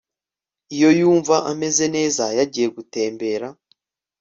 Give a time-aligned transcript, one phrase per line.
[0.75, 3.47] Iyo yumva ameze neza yagiye gutembera